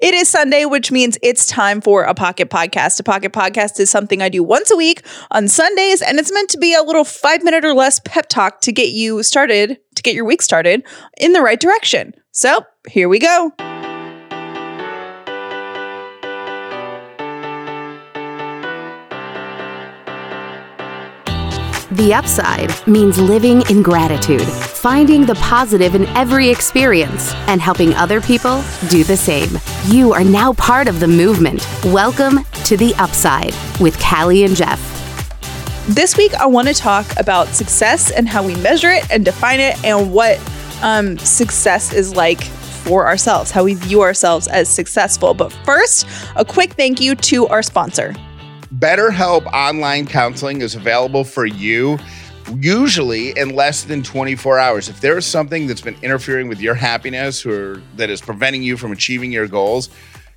[0.00, 2.98] It is Sunday, which means it's time for a pocket podcast.
[3.00, 6.48] A pocket podcast is something I do once a week on Sundays, and it's meant
[6.50, 10.02] to be a little five minute or less pep talk to get you started, to
[10.02, 10.86] get your week started
[11.18, 12.14] in the right direction.
[12.32, 13.52] So here we go.
[21.92, 28.20] The upside means living in gratitude, finding the positive in every experience, and helping other
[28.20, 29.58] people do the same.
[29.86, 31.66] You are now part of the movement.
[31.86, 34.78] Welcome to The Upside with Callie and Jeff.
[35.88, 39.58] This week, I want to talk about success and how we measure it and define
[39.58, 40.38] it, and what
[40.82, 42.44] um, success is like
[42.84, 45.34] for ourselves, how we view ourselves as successful.
[45.34, 48.14] But first, a quick thank you to our sponsor.
[48.74, 51.98] BetterHelp online counseling is available for you
[52.54, 54.88] usually in less than 24 hours.
[54.88, 58.76] If there is something that's been interfering with your happiness or that is preventing you
[58.76, 59.90] from achieving your goals,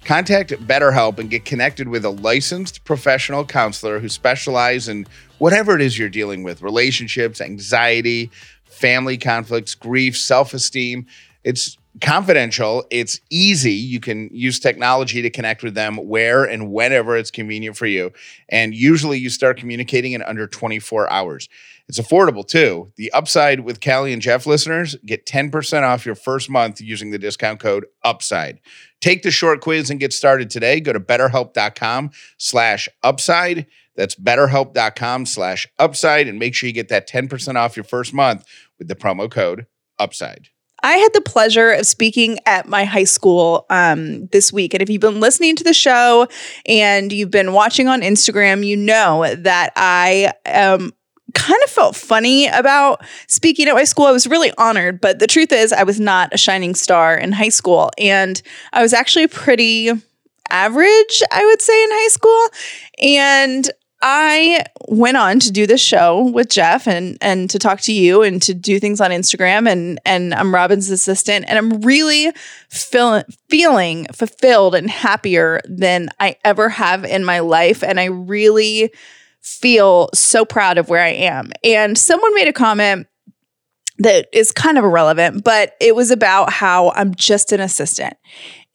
[0.04, 5.82] contact BetterHelp and get connected with a licensed professional counselor who specializes in whatever it
[5.82, 8.32] is you're dealing with relationships, anxiety,
[8.66, 11.06] family conflicts, grief, self esteem.
[11.44, 12.86] It's confidential.
[12.90, 13.74] It's easy.
[13.74, 18.12] You can use technology to connect with them where and whenever it's convenient for you.
[18.50, 21.50] And usually you start communicating in under 24 hours.
[21.88, 22.92] It's affordable too.
[22.96, 27.20] The upside with Callie and Jeff listeners get 10% off your first month using the
[27.20, 28.60] discount code UPSIDE.
[29.02, 30.80] Take the short quiz and get started today.
[30.80, 33.68] Go to betterhelp.com slash upside.
[33.96, 38.46] That's betterhelp.com slash upside and make sure you get that 10% off your first month
[38.80, 39.68] with the promo code
[40.00, 40.48] upside.
[40.84, 44.74] I had the pleasure of speaking at my high school um, this week.
[44.74, 46.28] And if you've been listening to the show
[46.66, 50.94] and you've been watching on Instagram, you know that I um,
[51.34, 54.06] kind of felt funny about speaking at my school.
[54.06, 57.32] I was really honored, but the truth is, I was not a shining star in
[57.32, 57.90] high school.
[57.98, 58.42] And
[58.74, 59.90] I was actually pretty
[60.50, 62.48] average, I would say, in high school.
[63.02, 63.72] And
[64.06, 68.22] I went on to do this show with Jeff and and to talk to you
[68.22, 72.34] and to do things on Instagram and and I'm Robin's assistant and I'm really
[72.70, 78.92] feel, feeling fulfilled and happier than I ever have in my life and I really
[79.40, 81.54] feel so proud of where I am.
[81.64, 83.08] And someone made a comment
[84.00, 88.18] that is kind of irrelevant, but it was about how I'm just an assistant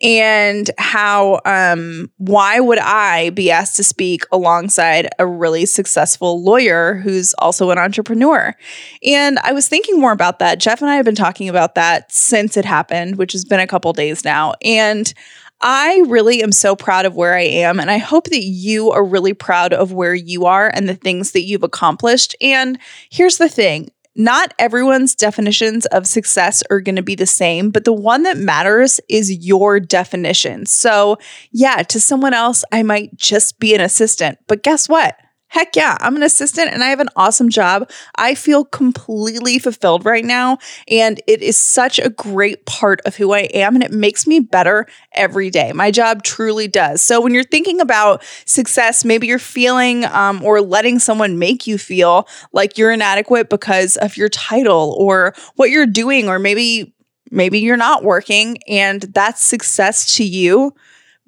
[0.01, 6.95] and how um why would I be asked to speak alongside a really successful lawyer
[6.95, 8.55] who's also an entrepreneur?
[9.03, 10.61] And I was thinking more about that.
[10.61, 13.67] Jeff and I have been talking about that since it happened, which has been a
[13.67, 14.55] couple days now.
[14.63, 15.13] And
[15.61, 17.81] I really am so proud of where I am.
[17.81, 21.33] And I hope that you are really proud of where you are and the things
[21.33, 22.37] that you've accomplished.
[22.41, 22.79] And
[23.11, 27.85] here's the thing not everyone's definitions of success are going to be the same, but
[27.85, 30.67] the one that matters is your definition.
[30.67, 31.19] So,
[31.53, 35.17] yeah, to someone else, I might just be an assistant, but guess what?
[35.51, 37.91] Heck yeah, I'm an assistant and I have an awesome job.
[38.17, 40.59] I feel completely fulfilled right now.
[40.89, 43.75] And it is such a great part of who I am.
[43.75, 45.73] And it makes me better every day.
[45.73, 47.01] My job truly does.
[47.01, 51.79] So when you're thinking about success, maybe you're feeling um, or letting someone make you
[51.79, 56.95] feel like you're inadequate because of your title or what you're doing, or maybe.
[57.31, 60.73] Maybe you're not working and that's success to you.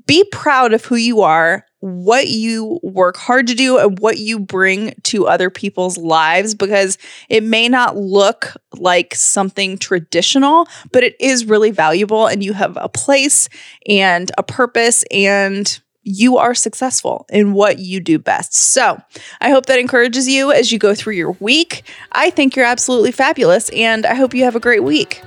[0.07, 4.39] Be proud of who you are what you work hard to do and what you
[4.39, 6.99] bring to other people's lives because
[7.29, 12.77] it may not look like something traditional, but it is really valuable and you have
[12.81, 13.49] a place
[13.87, 18.55] and a purpose and you are successful in what you do best.
[18.55, 19.01] So,
[19.41, 21.83] I hope that encourages you as you go through your week.
[22.13, 25.23] I think you're absolutely fabulous and I hope you have a great week.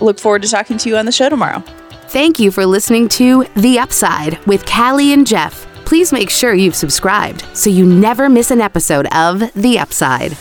[0.00, 1.60] look forward to talking to you on the show tomorrow.
[2.08, 6.74] Thank you for listening to The Upside with Callie and Jeff please make sure you've
[6.74, 10.36] subscribed so you never miss an episode of The Upside.